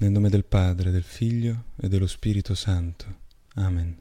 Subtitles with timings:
[0.00, 3.18] Nel nome del Padre, del Figlio e dello Spirito Santo.
[3.56, 4.00] Amen.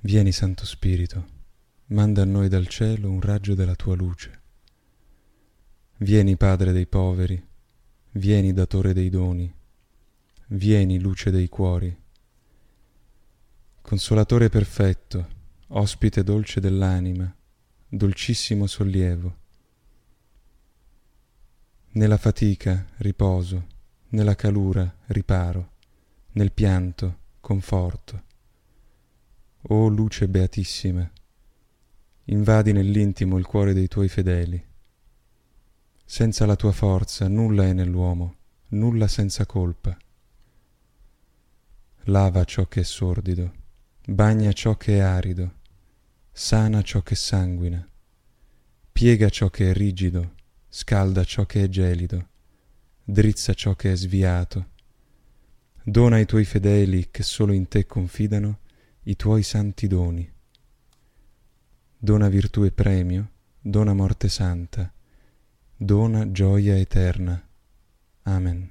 [0.00, 1.26] Vieni, Santo Spirito,
[1.86, 4.40] manda a noi dal cielo un raggio della tua luce.
[5.96, 7.42] Vieni, Padre dei poveri,
[8.10, 9.50] vieni, datore dei doni,
[10.48, 11.98] vieni, luce dei cuori.
[13.80, 15.28] Consolatore perfetto,
[15.68, 17.34] ospite dolce dell'anima,
[17.88, 19.36] dolcissimo sollievo.
[21.92, 23.74] Nella fatica, riposo
[24.08, 25.72] nella calura riparo,
[26.32, 28.24] nel pianto conforto.
[29.68, 31.10] O luce beatissima,
[32.24, 34.64] invadi nell'intimo il cuore dei tuoi fedeli.
[36.04, 38.36] Senza la tua forza nulla è nell'uomo,
[38.68, 39.96] nulla senza colpa.
[42.04, 43.52] Lava ciò che è sordido,
[44.06, 45.54] bagna ciò che è arido,
[46.30, 47.84] sana ciò che sanguina,
[48.92, 50.34] piega ciò che è rigido,
[50.68, 52.34] scalda ciò che è gelido
[53.08, 54.70] drizza ciò che è sviato.
[55.84, 58.58] Dona ai tuoi fedeli che solo in te confidano
[59.04, 60.28] i tuoi santi doni.
[61.96, 64.92] Dona virtù e premio, dona morte santa,
[65.76, 67.40] dona gioia eterna.
[68.22, 68.70] Amen.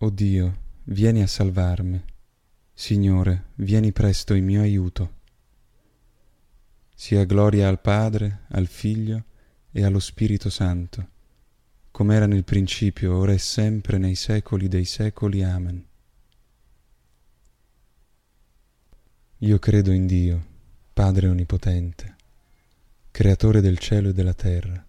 [0.00, 2.04] O Dio, vieni a salvarmi.
[2.74, 5.16] Signore, vieni presto in mio aiuto.
[6.94, 9.24] Sia gloria al Padre, al Figlio
[9.72, 11.16] e allo Spirito Santo
[11.98, 15.42] come era nel principio, ora e sempre, nei secoli dei secoli.
[15.42, 15.84] Amen.
[19.38, 20.46] Io credo in Dio,
[20.92, 22.14] Padre Onnipotente,
[23.10, 24.86] Creatore del cielo e della terra,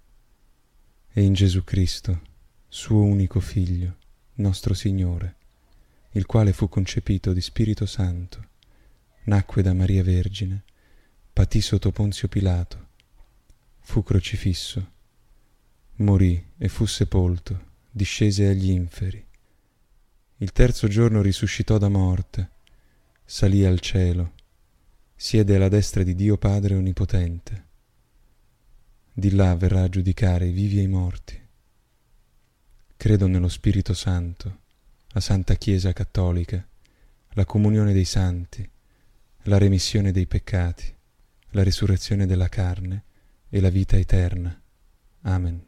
[1.12, 2.22] e in Gesù Cristo,
[2.68, 3.98] suo unico Figlio,
[4.36, 5.36] nostro Signore,
[6.12, 8.50] il quale fu concepito di Spirito Santo,
[9.24, 10.64] nacque da Maria Vergine,
[11.34, 12.90] patì sotto Ponzio Pilato,
[13.80, 14.98] fu crocifisso,
[16.00, 19.26] morì e fu sepolto, discese agli inferi.
[20.38, 22.52] Il terzo giorno risuscitò da morte,
[23.26, 24.34] salì al cielo,
[25.16, 27.68] siede alla destra di Dio Padre Onnipotente.
[29.12, 31.38] Di là verrà a giudicare i vivi e i morti.
[32.96, 34.60] Credo nello Spirito Santo,
[35.10, 36.66] la Santa Chiesa Cattolica,
[37.32, 38.68] la comunione dei santi,
[39.44, 40.94] la remissione dei peccati,
[41.52, 43.04] la risurrezione della carne
[43.50, 44.58] e la vita eterna.
[45.24, 45.68] Amen.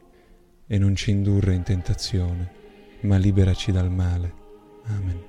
[0.71, 2.49] e non ci indurre in tentazione,
[3.01, 4.33] ma liberaci dal male.
[4.85, 5.21] Amen.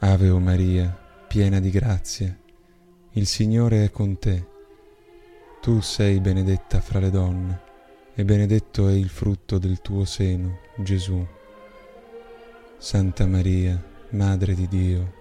[0.00, 0.94] Ave o Maria,
[1.26, 2.38] piena di grazia,
[3.12, 4.46] il Signore è con te.
[5.62, 7.60] Tu sei benedetta fra le donne,
[8.14, 11.26] e benedetto è il frutto del tuo seno, Gesù.
[12.76, 15.14] Santa Maria, Madre di Dio,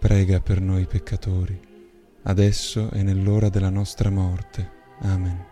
[0.00, 1.60] prega per noi peccatori,
[2.22, 4.70] adesso e nell'ora della nostra morte.
[5.00, 5.51] Amen.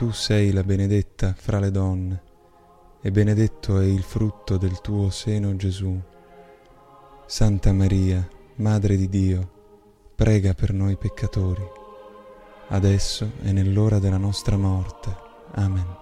[0.00, 2.22] tu sei la benedetta fra le donne,
[3.02, 5.94] e benedetto è il frutto del tuo seno Gesù.
[7.26, 9.50] Santa Maria, Madre di Dio,
[10.14, 11.62] prega per noi peccatori,
[12.68, 15.14] adesso e nell'ora della nostra morte.
[15.56, 15.96] Amen.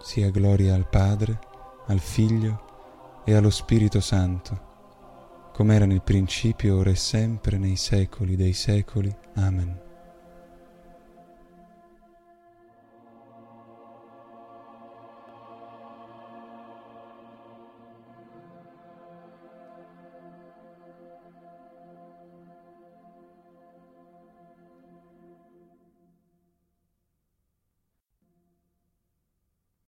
[0.00, 1.40] Sia gloria al Padre,
[1.86, 4.73] al Figlio e allo Spirito Santo
[5.54, 9.14] come era nel principio, ora e sempre, nei secoli dei secoli.
[9.34, 9.93] Amen.